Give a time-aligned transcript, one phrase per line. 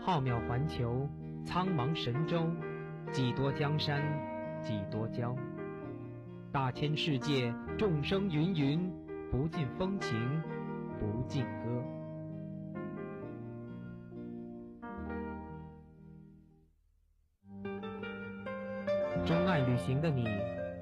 [0.00, 1.06] 浩渺环球，
[1.44, 2.46] 苍茫神州，
[3.12, 4.02] 几多江山，
[4.62, 5.36] 几多娇。
[6.50, 8.90] 大千世界，众生芸芸，
[9.30, 10.42] 不尽风情，
[10.98, 11.84] 不尽歌。
[19.26, 20.24] 钟爱旅行的你，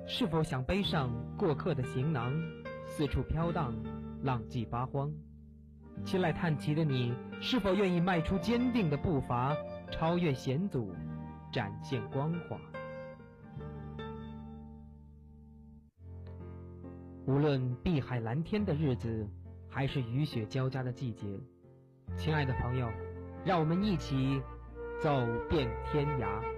[0.09, 2.33] 是否想背上过客的行囊，
[2.87, 3.75] 四处飘荡，
[4.23, 5.13] 浪迹八荒？
[6.05, 9.57] 青睐探奇的你，是否愿意迈出坚定的步伐，
[9.91, 10.95] 超越险阻，
[11.53, 12.57] 展现光华？
[17.27, 19.29] 无论碧海蓝天的日子，
[19.69, 21.27] 还是雨雪交加的季节，
[22.17, 22.89] 亲爱的朋友，
[23.45, 24.41] 让我们一起
[25.03, 25.11] 走
[25.51, 26.56] 遍天涯。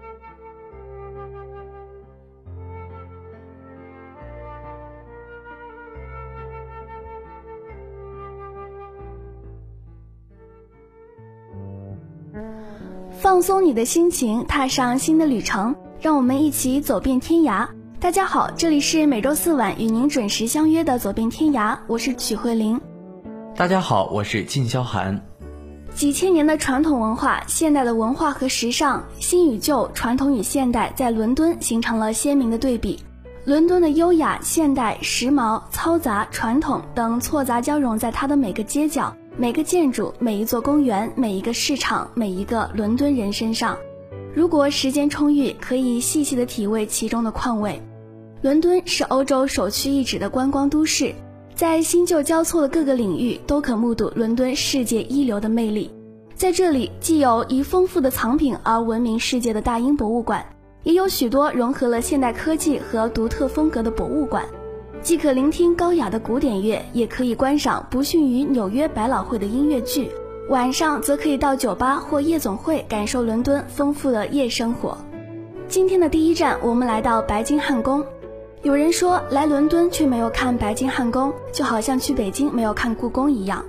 [13.29, 17.69] 放松你的心情，踏上新的旅程，让我们一起走遍天涯。
[18.01, 22.81] 大家好，这里是每周四晚与您准时相约的《走遍天涯》，我是曲慧玲。
[23.55, 25.23] 大家好，我是靳潇涵。
[25.95, 32.99] 几千年的传统文化，现代的文化和时尚，新与旧，传统与现代，在伦敦形成了鲜明的对比。
[33.45, 39.15] 伦敦的优雅、现代、时髦、嘈杂、传统等错杂交融在它的每个街角。
[39.41, 43.79] 每个建筑、每一座公园、每一个市场、每一个伦敦人身上，
[44.35, 47.81] 如果时间充裕，可以细细的体味其中的况味。
[48.43, 51.15] 伦敦是欧洲首屈一指的观光都市，
[51.55, 55.89] 在新旧交错的各个领域，都可目睹伦敦世界一流的魅力。
[56.35, 60.45] 在这里，既有以丰富的藏品而闻名世界的大英博物馆，
[60.83, 64.45] 也有许多融合了现代科技和独特风格的博物馆。
[65.09, 70.11] 既可聆听高雅的古典乐，也可以观赏不逊于纽约百老汇的音乐剧。
[70.51, 74.99] 晚上则可以到酒吧或夜总会，感受伦敦丰富的夜生活。
[75.67, 78.05] 今天的第一站，我们来到白金汉宫。
[78.63, 83.65] 有人说，来伦敦却没有看白金汉宫，就好像去北京没有看故宫一样。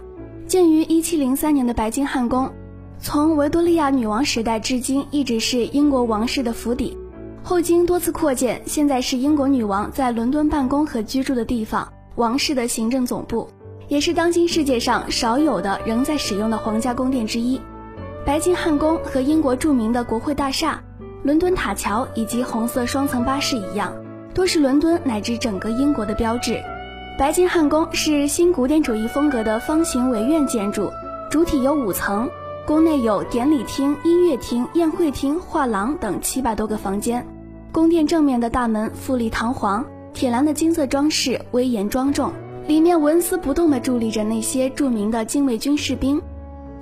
[0.46, 2.52] 建于1703年的白金汉宫，
[3.00, 6.98] 从维多利亚女王时代至今，一直是英国王室的府邸。
[7.50, 13.50] 后经多次扩建，现在是英国女王在伦敦办公和居住的地方，王室的行政总部，
[13.88, 17.60] 也是当今世界上少有的仍在使用的皇家宫殿之一。
[18.24, 20.80] 白金汉宫和英国著名的国会大厦、
[21.24, 23.92] 伦敦塔桥以及红色双层巴士一样，
[24.32, 26.62] 都是伦敦乃至整个英国的标志。
[27.18, 30.92] 白金汉宫是新古典主义风格的方形围院建筑，
[31.32, 32.30] 主体有五层，
[32.68, 37.26] 宫内有典礼厅、音乐厅、宴会厅、画廊等七百多个房间。
[37.72, 42.32] 宫殿正面的大门富丽堂皇，铁栏的金色装饰威严庄重，
[42.68, 46.20] 里面纹丝不动地伫立着那些著名的禁卫军士兵。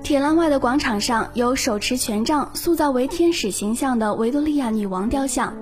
[0.02, 5.54] 铁栏外的广场上有手持权杖、塑造为天使形象的维多利亚女王雕像，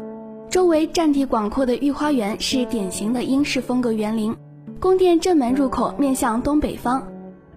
[0.48, 4.36] 周围占地广阔的御花园是典型的英式风格园林。
[4.80, 7.02] 宫殿正门入口面向东北方，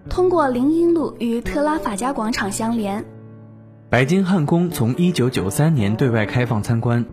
[0.09, 3.05] 通过林荫路与特拉法加广场相连。
[3.91, 7.05] 白金汉宫从1993年对外开放参观。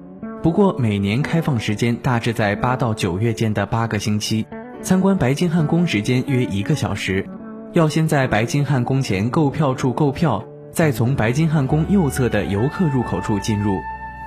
[0.46, 4.46] 不过，每年开放时间大致在八到九月间的八个星期，
[4.80, 7.26] 参观白金汉宫时间约一个小时，
[7.72, 13.76] 要先在白金汉宫前购票处购票，再从白金汉宫右侧的游客入口处进入。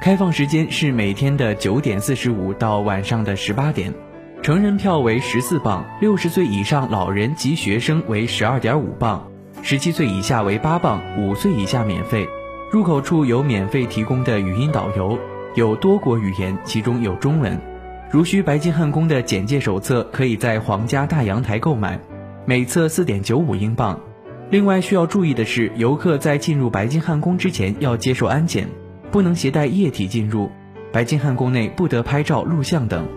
[0.01, 3.93] 开放时间是每天的九点四十五到晚上的十八点。
[4.41, 9.25] 成人票为十四磅，六十岁以上老人及学生为十二点五磅，
[9.61, 12.27] 十七岁以下为八磅，五岁以下免费。
[12.73, 15.17] 入口处有免费提供的语音导游。
[15.55, 17.59] 有多国语言，其中有中文。
[18.11, 21.99] 如需白金汉宫的简介手册，可以在皇家大阳台购买，
[22.45, 23.99] 每册四点九五英镑。
[24.51, 28.67] 另外需要注意的是，游客在进入白金汉宫之前要接受安检，
[29.11, 30.49] 不能携带液体进入。
[30.91, 33.07] 白金汉宫内不得拍照、录像等。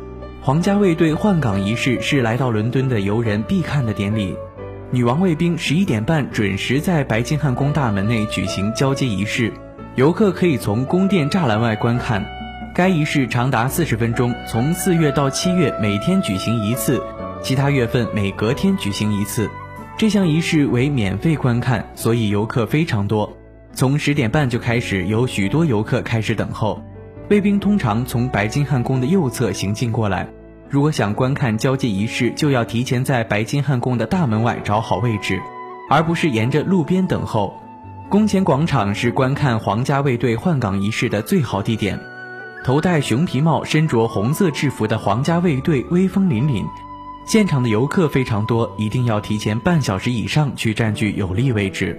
[0.42, 4.34] 皇家卫队换岗仪式是来到伦敦的游人必看的典礼。
[4.90, 9.50] 女王卫兵十一点半准时在白金汉宫大门内举行交接仪式。
[9.94, 12.24] 游客可以从宫殿栅栏外观看，
[12.74, 16.98] 该仪式长达四十分钟，从四月到七月每天举行一次，
[17.42, 19.50] 其他月份每隔天举行一次。
[19.98, 23.36] 这项仪式为免费观看，所以游客非常多。
[23.74, 26.82] 从十点半就开始，有许多游客开始等候。
[27.28, 30.26] 卫兵通常从白金汉宫的右侧行进过来，
[30.70, 35.38] 如果想观看交接仪式，就要提前在白金汉宫的大门外找好位置，
[35.90, 37.61] 而不是沿着路边等候。
[38.08, 41.98] 宫前广场是观看皇家卫队换岗仪式的最好地点，
[42.62, 46.64] 头戴熊皮帽、身着红色制服的皇家卫队威风凛凛，
[47.26, 51.98] 现场的游客非常多，一定要提前半小时以上去占据有利位置。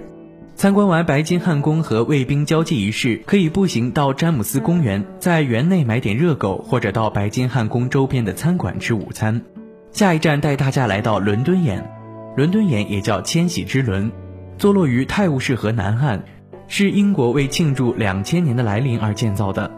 [0.54, 9.42] 参观完白金汉宫和卫兵交接仪式，可以步行到詹姆斯公园，在园内买点热狗，或者到白金汉宫周边的餐馆吃午餐。
[9.90, 11.84] 下一站带大家来到伦敦眼，
[12.36, 14.12] 伦敦眼也叫千禧之轮，
[14.58, 16.24] 坐落于泰晤士河南岸，
[16.68, 19.70] 是英国为庆祝两千年的来临而建造的。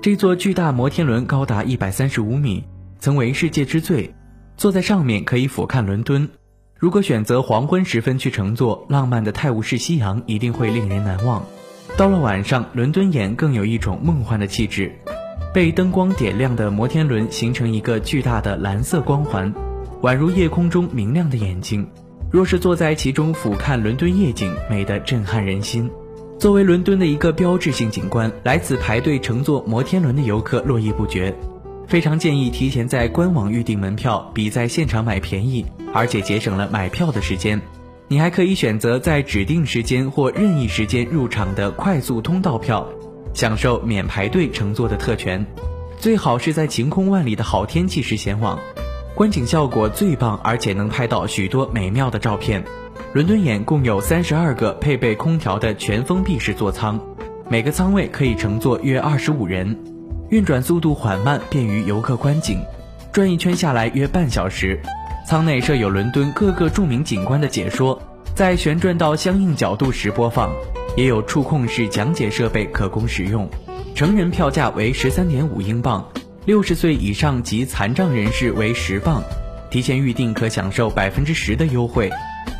[0.00, 2.64] 这座巨大摩天轮高达一百三十五米，
[2.98, 4.14] 曾为世界之最。
[4.56, 6.28] 坐在上面可以俯瞰伦敦。
[6.78, 11.44] 如果选择黄昏时分去乘坐，浪漫的泰晤士夕阳一定会令人难忘。
[11.96, 14.92] 到了晚上，伦敦眼更有一种梦幻的气质。
[15.52, 19.52] 被灯光点亮的摩天轮形成一个巨大的蓝色光环，
[20.02, 21.86] 宛如夜空中明亮的眼睛。
[22.30, 25.90] 若是坐在其中俯瞰伦敦夜景，美得震撼人心。
[26.38, 31.34] 作为伦敦的一个标志性景观，来此排队乘坐摩天轮的游客络绎不绝。
[31.88, 37.60] 非常建议提前在官网预订门票，比在现场买便宜，而且节省了买票的时间。
[38.06, 42.88] 你还可以选择在指定时间或任意时间入场的快速通道票，
[43.34, 45.44] 享受免排队乘坐的特权。
[45.98, 48.56] 最好是在晴空万里的好天气时前往，
[49.14, 52.64] 观景效果最棒，而且能拍到许多美妙的照片。
[53.12, 56.98] 伦敦眼共有三十二个配备空调的全封闭式座舱，
[57.48, 59.76] 每个舱位可以乘坐约二十五人，
[60.30, 62.60] 运转速度缓慢，便于游客观景。
[63.12, 64.80] 转一圈下来约半小时。
[65.26, 68.00] 舱内设有伦敦各个著名景观的解说，
[68.34, 70.50] 在旋转到相应角度时播放，
[70.96, 73.48] 也有触控式讲解设备可供使用。
[73.94, 76.08] 成人票价为十三点五英镑，
[76.46, 79.22] 六十岁以上及残障人士为十镑。
[79.70, 82.10] 提前预订可享受百分之十的优惠。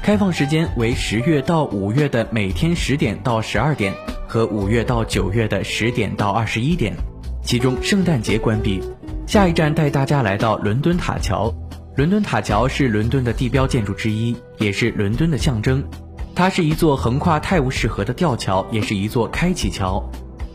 [0.03, 3.93] 开放时间为十月到五月的每天十点到十二点，
[4.29, 6.95] 和五月到九月的十点到二十一点，
[7.43, 8.81] 其中圣诞节关闭。
[9.27, 11.53] 下一站带大家来到伦敦塔桥。
[11.97, 15.83] 伦敦塔桥是伦敦的地标建筑之一，也是伦敦的象征。
[16.35, 20.03] 它是一座横跨泰晤士河的吊桥，也是一座开启桥。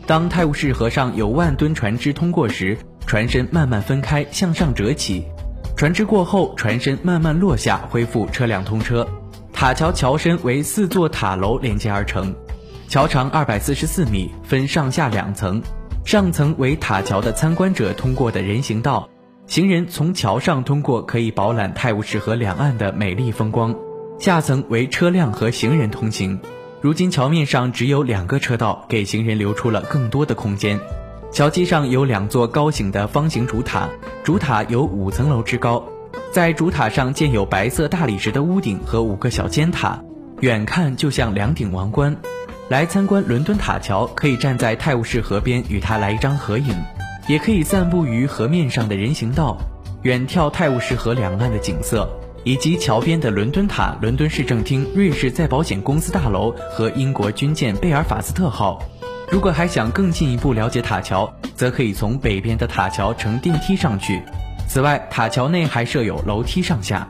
[0.06, 2.76] 当泰晤士河上有万吨船只通过时，
[3.06, 5.24] 船身慢慢分开向上折起，
[5.76, 9.06] 船只过后，船身慢慢落下，恢复车辆通车。
[9.52, 12.34] 塔桥桥身为四座塔楼连接而成，
[12.88, 15.62] 桥长二百四十四米，分上下两层。
[16.04, 19.08] 上层为塔桥的参观者通过的人行道，
[19.46, 23.74] 行人从桥上通过可以饱览泰晤士河两岸的美丽风光。
[24.18, 26.40] 下层为车辆和行人通行。
[26.80, 30.78] 如今桥面上只有两个车道，给行人留出了更多的空间。
[31.36, 33.86] 桥基上有两座高型的方形主塔，
[34.24, 35.84] 主塔有五层楼之高。
[36.32, 40.02] 在主塔上建有白色大理石的屋顶和五个小尖塔，
[40.40, 42.16] 远看就像两顶王冠。
[42.70, 46.74] 来参观伦敦塔桥，可以站在泰晤士河边与它来一张合影，
[47.28, 49.58] 也可以散步于河面上的人行道，
[50.04, 52.08] 远眺泰晤士河两岸的景色，
[52.44, 58.80] 以及桥边的伦敦塔、伦敦市政厅、瑞士再保险公司大楼和英国军舰贝尔法斯特号。
[59.30, 64.22] 如果还想更进一步了解塔桥，则可以从北边的塔桥乘电梯上去。
[64.68, 67.08] 此外，塔桥内还设有楼梯上下，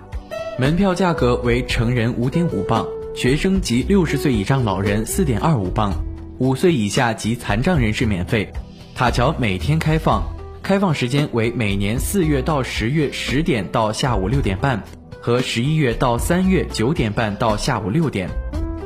[0.59, 5.93] 门票价格为成人五点五磅，学生及六十岁以上老人四点二五磅，
[6.39, 8.51] 五岁以下及残障人士免费。
[8.95, 10.23] 塔桥每天开放，
[10.63, 14.83] 开放时间为每年四月到十月十点到下午六点半，
[15.21, 18.29] 和十一月到三月九点半到下午六点，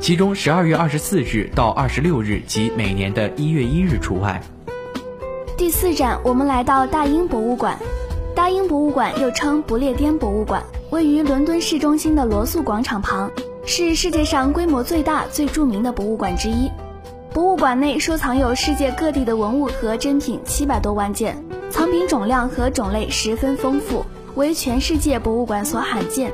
[0.01, 4.41] 其中十二月二十四日到二十六日及每年的一月一日除外。
[5.59, 7.79] 第四站，我们来到大英博物馆。
[8.35, 13.31] 大英博物馆又称不列颠博物馆，位于伦敦市中心的罗素广场旁，
[13.67, 16.71] 是世界上规模最大、最著名的博物馆之一。
[17.35, 26.33] 博物馆内收藏有世界各地的文物和珍品七百多万件，藏品种量和种类十分丰富，为全世界博物馆所罕见。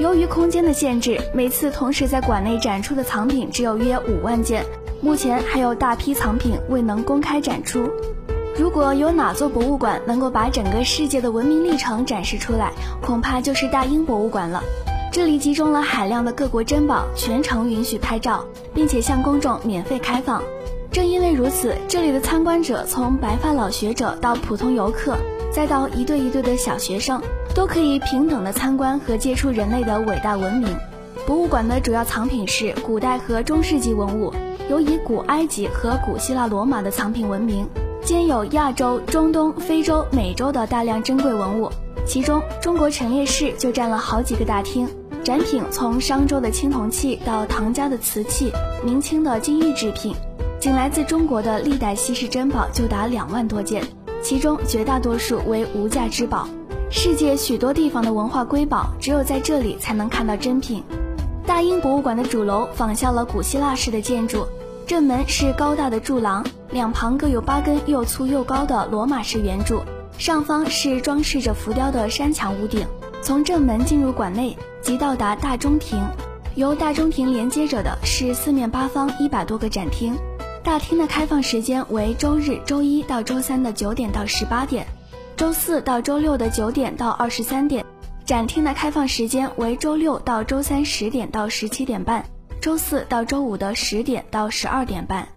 [0.00, 4.64] 由于空间的限制，每次同时在馆内展出的藏品只有约五万件，
[5.00, 7.88] 目前还有大批藏品未能公开展出。
[8.56, 14.62] 如果有哪座博物馆能够把整个世界的文明历程展示出来，恐怕就是大英博物馆了。
[15.12, 18.44] 这里集中了海量的各国珍宝，全程允许拍照，
[18.74, 20.42] 并且向公众免费开放。
[20.90, 25.16] 正因为如此，这里的参观者从白发老学者到普通游客，
[25.52, 27.22] 再到一对一对的小学生，
[27.54, 30.76] 都可以平等的参观和接触人类的伟大文明。
[31.26, 34.32] 博物馆的主要藏品是古代和中世纪文物，
[34.70, 37.66] 有以古埃及和古希腊罗马的藏品闻名。
[38.02, 41.70] 兼有亚洲、中东、非洲、美洲的大量珍贵文物，
[42.06, 44.88] 其中中国陈列室就占了好几个大厅，
[45.22, 48.50] 展品从商周的青铜器到唐家的瓷器、
[48.82, 50.14] 明清的金玉制品，
[50.58, 53.84] 仅来自中国的历代稀世珍宝就达两万多件，
[54.22, 56.48] 其中绝大多数为无价之宝。
[56.90, 60.82] 世界许多地方的文化瑰宝，只有在这里才能看到真品。
[61.46, 64.46] 大英博物馆的主楼仿效了古希腊式的建筑，
[64.86, 69.82] 正门是高大的柱廊，两旁各有八根又粗又高的罗马式圆柱，
[70.16, 72.86] 上方是装饰着浮雕的山墙屋顶。
[73.20, 76.02] 从正门进入馆内，即到达大中庭。
[76.54, 80.16] 由大中庭连接着的是四面八方一百多个展厅。
[80.64, 84.86] 大厅的开放时间为周日、周一到周三的九点到十八点，
[85.38, 87.86] 周四到周六的九点到二十三点。
[88.24, 92.24] 展厅的开放时间为周六到周三十点到十七点半，
[92.60, 95.28] 周四到周五的十点到十二点半。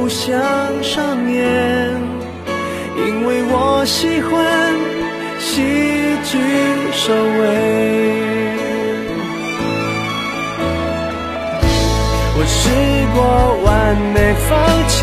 [0.00, 0.32] 不想
[0.82, 1.44] 上演，
[2.96, 4.32] 因为我喜欢
[5.38, 5.60] 喜
[6.24, 6.38] 剧
[6.90, 7.42] 收尾。
[12.34, 12.60] 我试
[13.12, 13.20] 过
[13.62, 13.68] 完
[14.14, 14.16] 美
[14.48, 14.50] 放
[14.88, 14.96] 弃。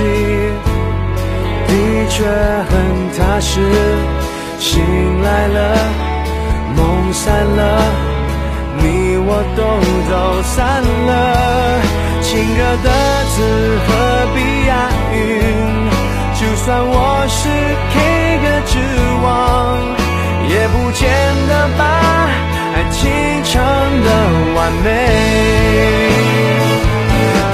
[1.68, 1.72] 的
[2.10, 2.26] 确
[2.68, 2.74] 很
[3.16, 3.62] 踏实，
[4.58, 4.82] 醒
[5.22, 5.60] 来了，
[6.76, 7.62] 梦散了，
[8.80, 9.62] 你我都
[10.10, 11.87] 走散了。
[12.38, 12.90] 情歌的
[13.34, 13.36] 字
[13.88, 13.90] 何
[14.36, 14.72] 必押
[15.12, 15.18] 韵？
[16.40, 17.50] 就算我是
[17.90, 17.96] K
[18.44, 18.78] 歌之
[19.24, 19.28] 王，
[20.48, 21.10] 也不见
[21.48, 21.82] 得把
[22.76, 23.10] 爱情
[23.44, 23.54] 唱
[24.04, 24.08] 得
[24.54, 24.86] 完美。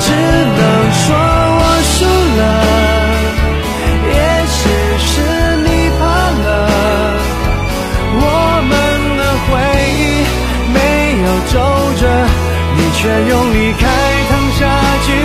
[0.02, 0.62] 只能
[0.92, 2.04] 说我输
[2.42, 2.42] 了。
[11.54, 11.60] 守
[12.00, 12.02] 着，
[12.76, 13.86] 你却用离开
[14.64, 15.23] 烫下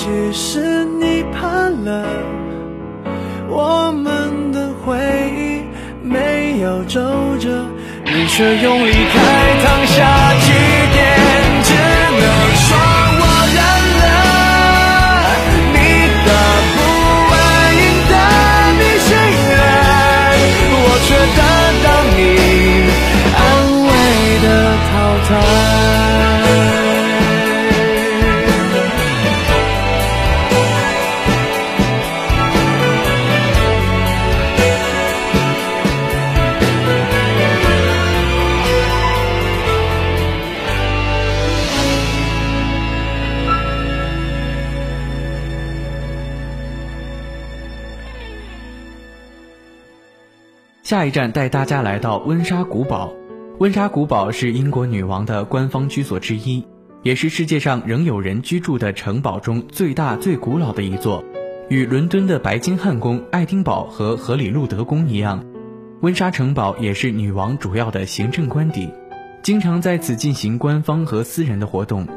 [0.00, 2.06] 其实你怕了
[3.48, 4.96] 我们的回
[5.36, 5.64] 忆
[6.06, 7.00] 没有皱
[7.40, 7.66] 褶
[8.04, 10.52] 你却用离开烫下句
[10.92, 11.47] 点。
[50.88, 53.12] 下一站带大家来到温莎古堡。
[53.58, 56.66] 温莎古堡是英国女王的官方居所之一，
[57.02, 61.22] 也是世界上仍有人居住的城堡中最大、最古老的一座。
[61.68, 65.44] 与伦敦的白金汉宫、爱丁堡和荷里路德宫一样，
[66.00, 68.88] 温莎城堡也是女王主要的行政官邸，
[69.42, 72.08] 经常在此进行官方和私人的活动。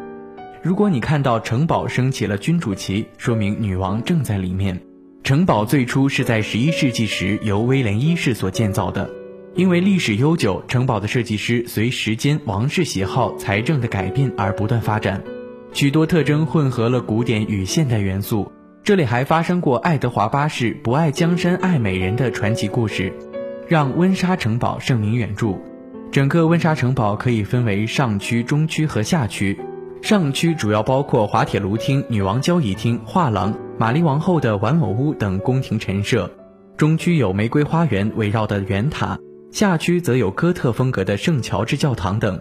[0.64, 4.82] 如果你看到城堡升起了君主旗，说明女王正在里面。
[5.24, 9.08] 城堡最初是在十一世纪时由威廉一世所建造的，
[9.56, 15.22] 因为历史悠久，城堡的设计师随时间、王室喜好、财政的改变而不断发展，
[15.74, 18.52] 许多特征混合了古典与现代元素。
[18.84, 23.14] 这里还发生过爱德华八世不爱江山爱美人的传奇故事，
[23.68, 25.56] 让温莎城堡盛名远著。
[26.12, 29.58] 整个温莎城堡可以分为上区、中区和下区。
[30.02, 33.56] 上区主要包括滑铁卢厅、女王交谊厅、画廊。
[33.82, 36.30] 玛丽王后的玩偶屋等宫廷陈设，
[36.78, 39.18] 中区有玫瑰花园围绕的圆塔，
[39.52, 42.40] 下区则有哥特风格的圣乔治教堂等。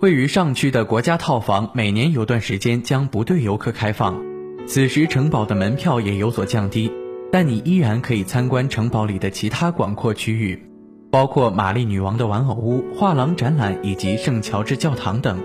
[0.00, 4.18] 位于上区的国家套房每年有段时间将不对游客开放，
[4.66, 6.90] 此时城堡的门票也有所降低，
[7.30, 10.58] 但你依然可以参观城堡里的其他广阔区域，
[11.10, 15.38] 包括玛丽女王的玩偶屋、画廊展览以及圣乔治教堂等。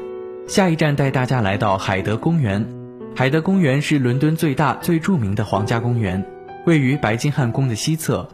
[0.47, 2.82] 下一站带大家来到海德公园。
[3.15, 6.25] 海德公园是伦敦最大、最著名的皇家公园，
[6.65, 8.27] 位于白金汉宫的西侧。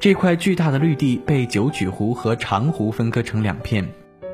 [0.00, 3.86] 这块巨大的绿地被九曲湖和长湖分割成两片。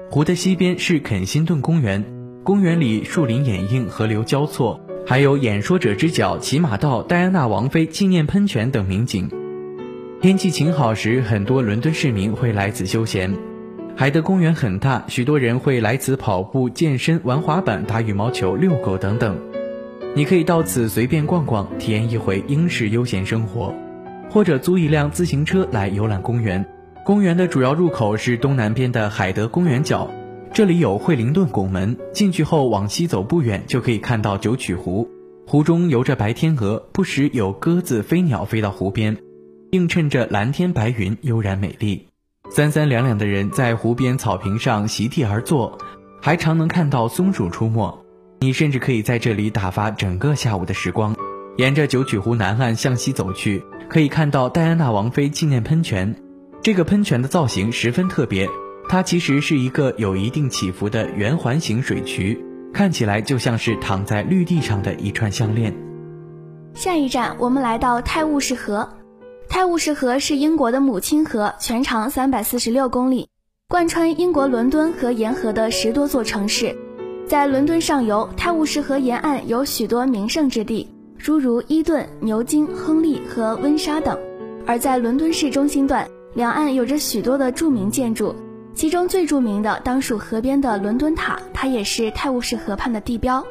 [0.08, 2.04] 湖的西边是肯辛顿公园，
[2.44, 9.28] 公园里树林掩映，河流交错，还有演说者之角、骑马道、戴安娜王妃纪念喷泉等名景。
[10.20, 13.34] 天气晴好时，很多伦敦市民会来此休闲。
[13.96, 19.36] 海德公园很大，许多人会来此跑步、健身、玩滑板、打羽毛球、遛狗等等。
[20.16, 23.72] 你可以到此随便逛逛，体验一回英式悠闲生活，
[24.30, 26.64] 或者租一辆自行车来游览公园。
[27.04, 30.10] 公园的主要入口是东南边的海德公园角，
[30.52, 35.08] 这里有惠灵顿拱门，进去后往西走不远就可以看到九曲湖，
[35.46, 39.16] 湖中游着白天鹅，不时有鸽子、飞鸟飞到湖边，
[39.70, 42.08] 映衬着蓝天白云，悠然美丽。
[42.50, 45.78] 三三两两的人在湖边草坪上席地而坐，
[46.20, 48.07] 还常能看到松鼠出没。
[48.40, 51.16] 你甚至可以在这里打发整个下午的时光。
[51.56, 56.14] 沿着九曲湖南岸向西走去，可以看到戴安娜王妃纪念喷泉。
[56.62, 58.48] 这个喷泉的造型十分特别，
[58.88, 65.74] 它其实是一个有一定起伏的圆环形水渠，看起来就像是躺在绿地上的一串项链。
[66.74, 68.88] 下一站，我们来到泰晤士河。
[69.48, 73.28] 泰晤士河是英国的母亲河，全长三百四十六公里，
[73.68, 76.76] 贯穿英国伦敦和沿河的十多座城市。
[77.28, 80.88] 在伦敦上游，泰晤士河沿岸有许多名胜之地，
[81.18, 84.16] 诸如伊顿、牛津、亨利和温莎等；
[84.64, 88.34] 而在伦敦市中心段，两岸有着许多的著名建筑，
[88.72, 93.44] 其中最著名的当属河边的伦敦塔，它也是泰晤士河畔的地标。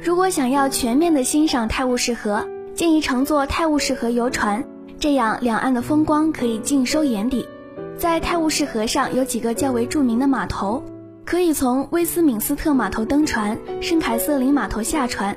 [0.00, 4.64] 如果想要全面的欣赏泰晤士河，建议乘坐泰晤士河游船，
[4.98, 7.46] 这样两岸的风光可以尽收眼底。
[7.96, 10.82] 在泰晤士河上有几个较为著名的码头。
[11.24, 15.36] 可以从威斯敏斯特码头登船，圣凯瑟琳码头下船。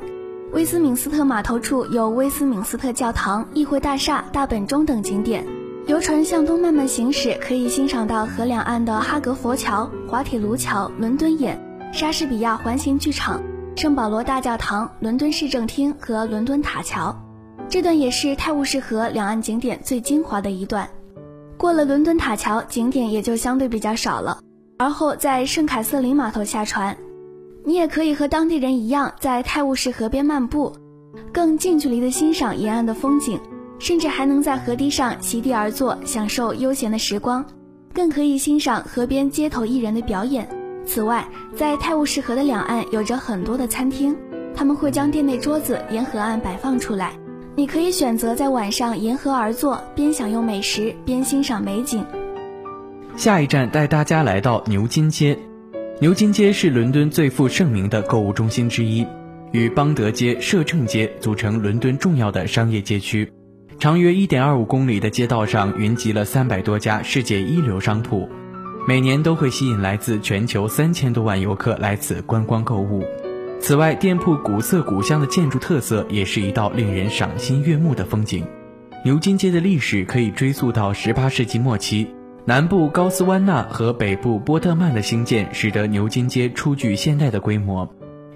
[0.52, 5.46] 威斯敏斯特码头处有威斯敏斯特教堂、议会大厦、大本钟等景点。
[5.88, 11.62] 游船向东慢慢行驶，可以欣赏到河两岸的哈格佛桥、滑铁卢桥、伦敦眼、
[11.94, 13.42] 莎士比亚环形剧场、
[13.76, 17.16] 圣保罗大教堂、伦敦市政厅和伦敦塔桥。
[17.70, 20.90] 这段也是泰晤士河两岸景点最精华的一段。
[21.58, 24.40] 过了伦敦塔桥，景点也就相对比较少了。
[24.78, 26.98] 而后在圣凯瑟琳码头下船，
[27.64, 30.74] 你也可以和当地人一样，在泰晤士河边漫步，
[31.32, 33.40] 更近距离的欣赏沿岸的风景，
[33.80, 37.46] 甚至还能在河堤上席地而坐，享受悠闲的时光，
[37.94, 40.46] 更可以欣赏河边街头艺人的表演。
[40.86, 44.14] 此外，在泰晤士河的两岸有着很多的餐厅，
[44.54, 47.14] 他们会将店内桌子沿河岸摆放出来，
[47.56, 52.06] 你可以选择在晚上沿河而坐，边享用美食边欣赏美景。
[53.18, 55.38] 下一站带大家来到牛津街。
[56.02, 59.08] 牛津街是伦敦最负盛名的购物中心之一，
[59.54, 63.32] 与邦德街、摄政街组成伦敦重要的商业街区。
[63.80, 68.28] 长约1.25公里的街道上云集了300多家世界一流商铺，
[68.86, 73.02] 每年都会吸引来自全球3000多万游客来此观光购物。
[73.62, 78.46] 此外，店铺古色古香的建筑特色也是一道令人赏心悦目的风景。
[79.06, 82.08] 牛津街的历史可以追溯到18世纪末期。
[82.48, 87.92] 南部高斯湾纳和北部波特曼的兴建，使得牛津街初具现代的规模。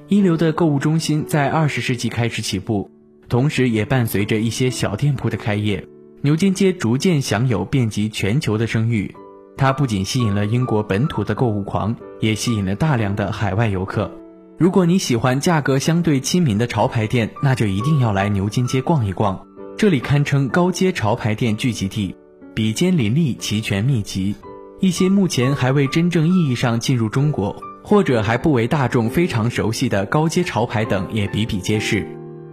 [0.08, 2.89] 一流的购物中心在二十世纪开始起步，
[3.28, 5.88] 同时也伴随着一些小店铺的开业。
[6.22, 9.13] 牛津街逐渐享有遍及全球的声誉。
[9.56, 14.10] 它不仅吸引了英国本土的购物狂，也吸引了大量的海外游客。
[14.58, 19.45] 如果你喜欢价格相对亲民的潮牌店，那就一定要来牛津街逛一逛。
[19.78, 22.15] 这里堪称高阶潮牌店聚集地，
[22.60, 24.36] 比肩林立，齐全密集。
[24.82, 32.06] 一些目前还未真正意义上进入中国，或者还不为大众非常熟悉的高阶潮牌等也比比皆是。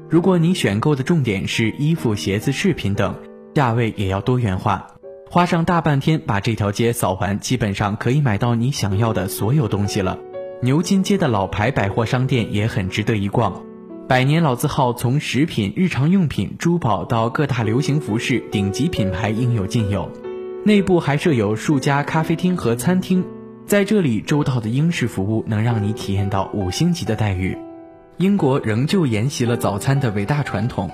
[0.09, 3.17] 如果你选购的重点是衣服、鞋子、饰品等，
[3.53, 4.87] 价位也要多元化。
[5.29, 10.17] 花上大半天把这条街扫完，基本上可以买到你想要的所有东西了。
[10.63, 13.61] 牛津街的老牌百货商店也很值得一逛，
[14.09, 20.09] 百年老字号，从食品、日常用品、珠宝到各大流行服饰，顶级品牌应有尽有。
[20.65, 23.25] 内部还设有数家咖啡厅和餐厅，
[23.67, 27.59] 在这里周到的英式服务能让你体验到五星级的待遇。
[28.19, 30.89] 英国仍旧沿袭了早餐的伟大传统，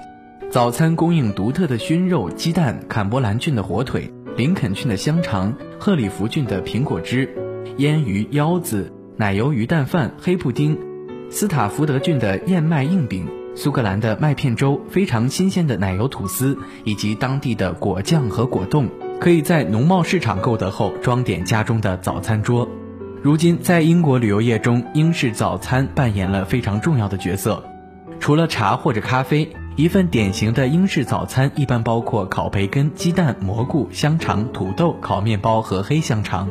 [0.50, 7.28] 早餐供应独特的熏肉、鸡蛋、坎伯兰郡的火腿、林肯郡的香肠、赫里福郡的苹果汁、
[7.76, 8.90] 腌鱼、腰子。
[9.18, 10.78] 奶油鱼蛋饭、黑布丁，
[11.32, 18.86] 斯塔福德郡的燕麦硬饼，苏格兰的麦片粥，非常新鲜的奶油吐司，以及当地的果酱和果冻，
[19.18, 22.68] 可以在农贸市场购得后装点家中的早餐桌。
[23.22, 27.64] 如今，在英国旅游业中，英式早餐扮演了非常重要的角色。
[28.20, 36.50] 除了茶或者咖啡，一份典型的英式早餐一般包括烤培根、鸡蛋、蘑菇、香肠、土豆、烤面包和黑香肠，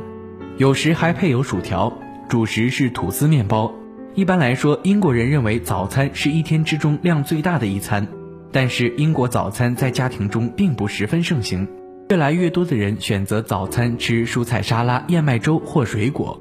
[0.58, 1.94] 有时还配有薯条。
[2.28, 3.72] 主食是吐司面包。
[4.14, 8.06] 一般来说，英国人认为早餐是一天之中量最大的一餐。
[8.52, 11.66] 但是，英国早餐在家庭中并不十分盛行，
[12.10, 16.38] 越来越多的人选择早餐吃蔬菜沙拉、燕麦粥或水果。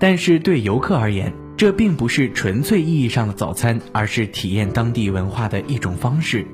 [0.00, 6.44] 但是对游客而言，这并不是纯粹意义上的早餐，而是体验当地文化的一种方式。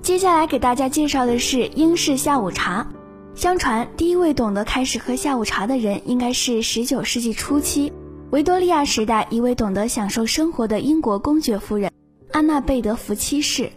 [0.00, 2.86] 接下来给大家介绍的是英式下午茶。
[3.34, 7.92] 相传，第一位懂得开始喝下午茶的人，应该是19世纪初期
[8.32, 11.92] 维多利亚时代一位懂得享受生活的英国公爵夫人
[12.32, 13.70] 安娜贝德福七世。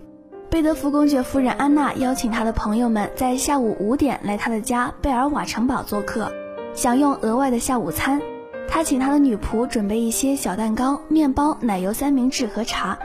[0.50, 6.32] 贝德福公爵夫人安娜邀请她的朋友们在下午五点来她的家贝尔瓦城堡做客，
[6.74, 8.22] 享用额外的下午餐。
[8.66, 12.98] 她请她的女仆准备一些小蛋糕、面包、奶油三明治和茶，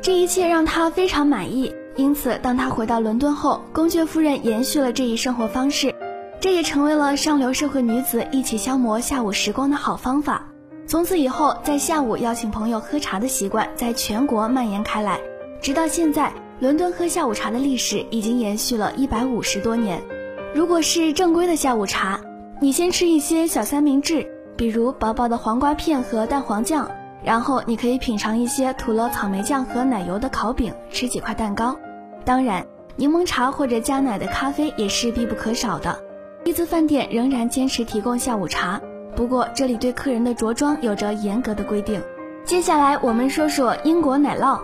[0.00, 1.74] 这一切让她非常满意。
[1.96, 5.94] 因此，当他回到伦敦后，公爵夫人延续了这一生活方式，
[6.40, 10.46] 这也成为了上流社会女子一起消磨下午时光的好方法。
[10.88, 15.18] 从此以后，在下午邀请朋友喝茶的习惯在全国蔓延开来，
[15.60, 20.00] 直到现在，伦敦喝下午茶的历史已经延续了一百五十多年。
[20.54, 22.20] 如果是正规的下午茶，
[22.60, 26.88] 你先吃一些小三明治，比如薄薄的黄瓜片和蛋黄酱，
[27.24, 31.76] 然后你可以品尝一些涂了草莓酱和奶油的烤饼，吃几块蛋糕。
[32.24, 35.98] 当然，柠檬茶或者加奶的咖啡也是必不可少的。
[36.44, 38.80] 丽兹饭店仍然坚持提供下午茶，
[39.16, 42.00] 不过这里对客人的着装有着严格的规定。
[42.44, 44.60] 接下来我们说说英国奶酪。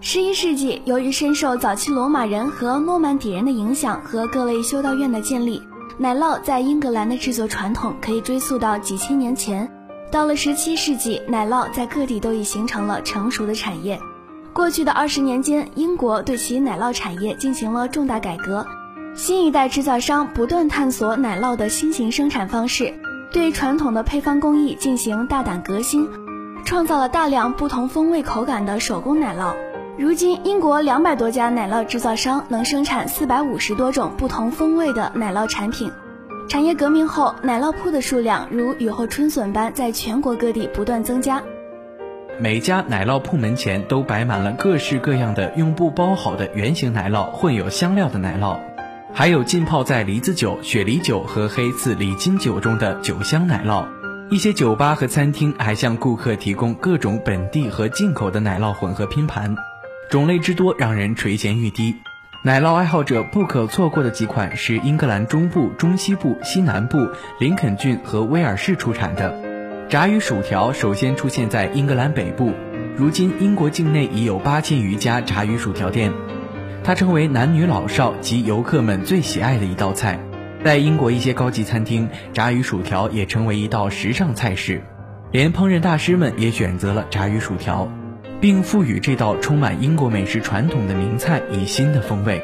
[0.00, 5.60] 十一世纪，由于深受早期罗马人和诺曼底人的影响和各类修道院的建立，
[5.98, 9.68] 奶酪在英格兰的制作传统可以追溯到几千年前。
[10.10, 13.98] 到了十七世纪，奶酪在各地都已形成了成熟的产业。
[14.52, 18.66] 过去的二十年间，英国对其奶酪产业进行了重大改革。
[19.14, 22.94] 新一代制造商不断探索奶酪的新型生产方式，
[23.32, 26.08] 对传统的配方工艺进行大胆革新，
[26.64, 29.54] 创造了大量不同风味口感的手工奶酪。
[29.98, 35.90] 如今，英国两百多家奶酪制造商能生产四百五十多种不同风味的奶酪产品。
[36.48, 41.42] 产业革命后，奶酪铺的数量如雨后春笋般在全国各地不断增加。
[42.38, 48.58] 每家奶酪铺门前都摆满了各式各样的用布包好的圆形奶酪，混有香料的奶酪，
[49.18, 53.86] 还有浸泡在梨子酒、雪梨酒和黑刺李金酒中的酒香奶酪。
[54.28, 59.56] 一些酒吧和餐厅还向顾客提供各种本地和进口的奶酪混合拼盘，
[60.10, 61.94] 种类之多让人垂涎欲滴。
[62.44, 67.08] 奶酪爱好者不可错过的几款是英格兰中部、中西部、西南部、
[67.40, 69.34] 林肯郡和威尔士出产的。
[69.88, 72.52] 炸鱼薯条首先出现在英格兰北部，
[72.94, 76.12] 如今英国境内已有八千余家炸鱼薯条店，
[76.86, 80.20] 它成为男女老少及游客们最喜爱的一道菜。
[80.64, 84.80] 在英国一些高级餐厅，炸鱼薯条也成为一道时尚菜式，
[85.32, 87.90] 连烹饪大师们也选择了炸鱼薯条，
[88.40, 92.40] 并赋予这道充满英国美食传统的名菜以新的风味。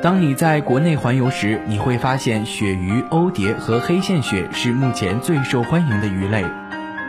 [0.00, 6.44] 当你在国内环游时，你会发现鳕鱼、欧蝶和黑线鳕是目前最受欢迎的鱼类。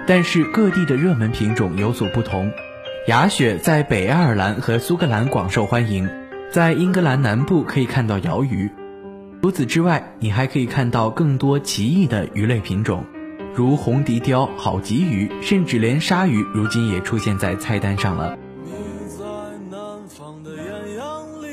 [0.07, 2.51] 但是各地的热门品种有所不同，
[3.07, 6.09] 雅雪在北爱尔兰和苏格兰广受欢迎，
[6.51, 8.69] 在英格兰南部可以看到鳐鱼。
[9.41, 13.05] 除此之外，你还可以看到更多奇异的鱼类品种，
[13.55, 18.37] 如红笛鲷、好鲫鱼，甚至连鲨鱼，如今也出现在菜单上了。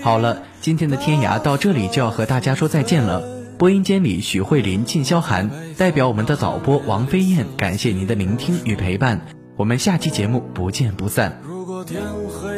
[0.03, 3.23] 好了，今天的天涯到这里就要和大家说再见了。
[3.57, 9.21] 播音间里，许慧琳、靳潇涵代表我们的导播王飞燕，感谢您的聆听与陪伴。
[9.57, 11.41] 我们下期节目不见不散。
[11.45, 12.58] 如果天黑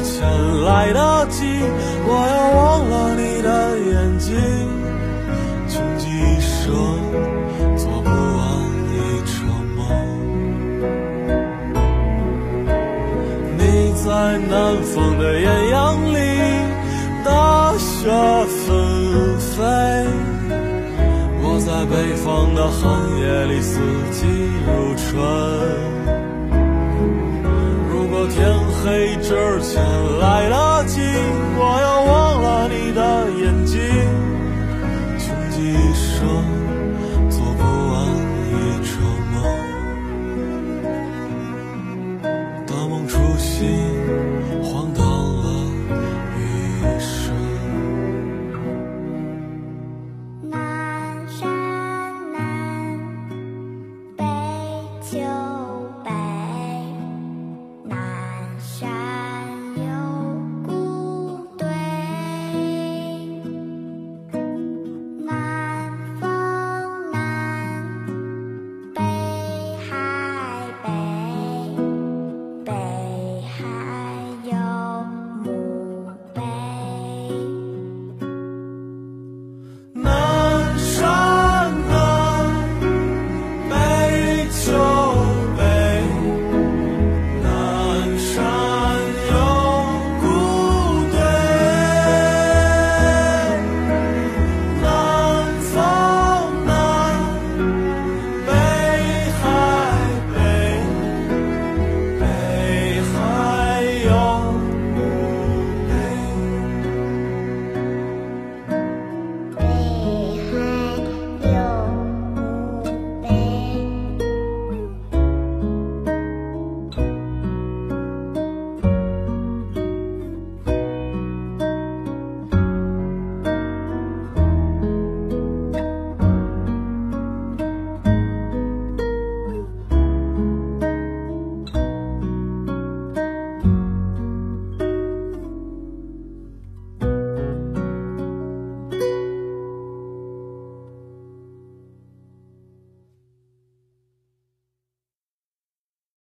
[0.00, 1.07] 前来的。